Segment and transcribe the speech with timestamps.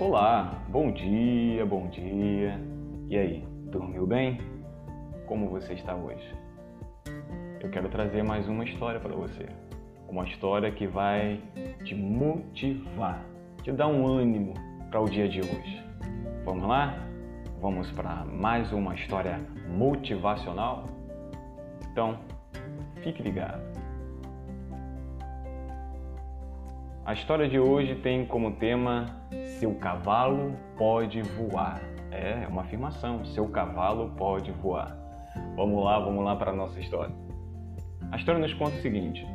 [0.00, 2.56] Olá, bom dia, bom dia.
[3.08, 4.38] E aí, dormiu bem?
[5.26, 6.36] Como você está hoje?
[7.60, 9.46] Eu quero trazer mais uma história para você.
[10.08, 11.40] Uma história que vai
[11.84, 13.24] te motivar,
[13.64, 14.54] te dar um ânimo
[14.88, 15.84] para o dia de hoje.
[16.44, 16.94] Vamos lá?
[17.60, 20.84] Vamos para mais uma história motivacional?
[21.90, 22.20] Então,
[23.02, 23.77] fique ligado.
[27.08, 29.06] A história de hoje tem como tema
[29.58, 31.80] Seu cavalo pode voar.
[32.10, 34.94] É, é uma afirmação, seu cavalo pode voar.
[35.56, 37.14] Vamos lá, vamos lá para a nossa história.
[38.12, 39.26] A história nos conta o seguinte: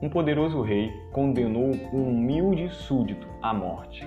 [0.00, 4.06] Um poderoso rei condenou um humilde súdito à morte.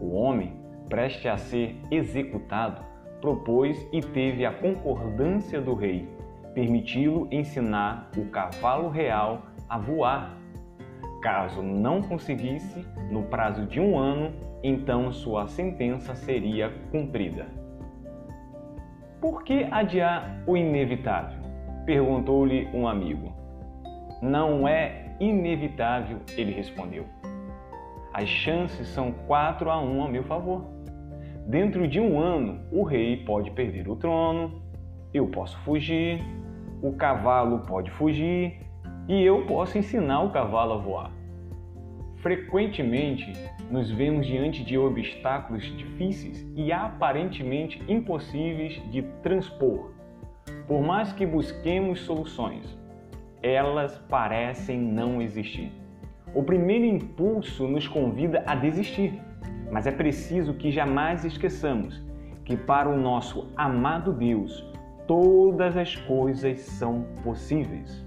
[0.00, 0.52] O homem,
[0.88, 2.84] preste a ser executado,
[3.20, 6.08] propôs e teve a concordância do rei,
[6.54, 10.44] permiti-lo ensinar o cavalo real a voar
[11.26, 14.32] Caso não conseguisse, no prazo de um ano,
[14.62, 17.48] então sua sentença seria cumprida.
[19.20, 21.40] Por que adiar o inevitável?
[21.84, 23.32] perguntou-lhe um amigo.
[24.22, 27.06] Não é inevitável, ele respondeu.
[28.14, 30.64] As chances são quatro a um a meu favor.
[31.48, 34.62] Dentro de um ano, o rei pode perder o trono,
[35.12, 36.22] eu posso fugir,
[36.80, 38.64] o cavalo pode fugir
[39.08, 41.12] e eu posso ensinar o cavalo a voar.
[42.16, 43.32] Frequentemente
[43.70, 49.92] nos vemos diante de obstáculos difíceis e aparentemente impossíveis de transpor.
[50.66, 52.76] Por mais que busquemos soluções,
[53.42, 55.70] elas parecem não existir.
[56.34, 59.20] O primeiro impulso nos convida a desistir,
[59.70, 62.04] mas é preciso que jamais esqueçamos
[62.44, 64.64] que para o nosso amado Deus
[65.06, 68.05] todas as coisas são possíveis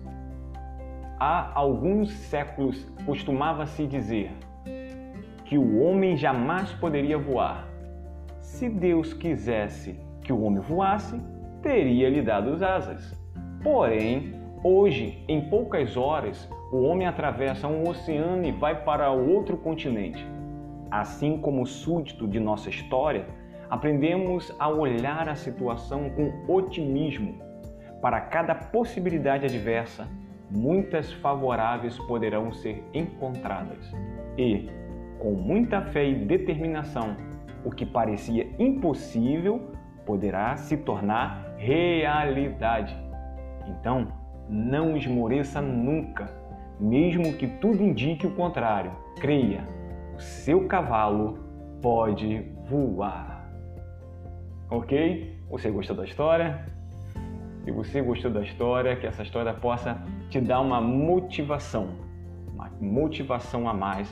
[1.19, 4.31] há alguns séculos costumava-se dizer
[5.43, 7.67] que o homem jamais poderia voar.
[8.39, 11.19] Se Deus quisesse que o homem voasse,
[11.61, 13.19] teria lhe dado as asas.
[13.61, 20.25] Porém, hoje, em poucas horas, o homem atravessa um oceano e vai para outro continente.
[20.89, 23.27] Assim como súdito de nossa história,
[23.69, 27.41] aprendemos a olhar a situação com otimismo.
[28.01, 30.07] Para cada possibilidade adversa,
[30.49, 33.93] muitas favoráveis poderão ser encontradas.
[34.37, 34.69] E,
[35.19, 37.15] com muita fé e determinação,
[37.63, 39.71] o que parecia impossível
[40.05, 42.97] poderá se tornar realidade.
[43.67, 44.07] Então,
[44.49, 46.31] não esmoreça nunca,
[46.79, 48.91] mesmo que tudo indique o contrário.
[49.19, 49.63] Creia,
[50.15, 51.37] o seu cavalo
[51.81, 53.47] pode voar.
[54.71, 55.37] Ok?
[55.49, 56.78] Você gostou da história?
[57.69, 59.95] Se você gostou da história, que essa história possa
[60.31, 61.89] te dar uma motivação,
[62.51, 64.09] uma motivação a mais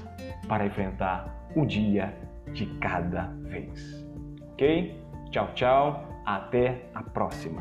[0.47, 2.15] para enfrentar o dia
[2.53, 4.07] de cada vez.
[4.51, 4.95] Ok?
[5.31, 6.07] Tchau, tchau.
[6.23, 7.59] Até a próxima.